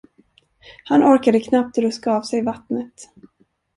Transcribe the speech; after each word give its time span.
Han 0.85 1.03
orkade 1.03 1.39
knappt 1.39 1.77
ruska 1.77 2.11
av 2.11 2.21
sig 2.21 2.43
vattnet. 2.43 3.05